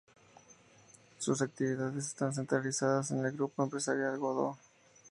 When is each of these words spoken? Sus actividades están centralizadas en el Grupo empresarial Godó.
Sus 1.19 1.43
actividades 1.43 2.07
están 2.07 2.33
centralizadas 2.33 3.11
en 3.11 3.23
el 3.23 3.33
Grupo 3.33 3.61
empresarial 3.61 4.17
Godó. 4.17 4.57